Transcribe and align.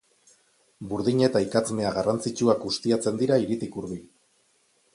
Burdina 0.93 1.27
eta 1.27 1.41
ikatz 1.43 1.75
mea 1.79 1.91
garrantzitsuak 1.97 2.65
ustiatzen 2.71 3.21
dira 3.23 3.41
hiritik 3.45 3.79
hurbil. 3.83 4.05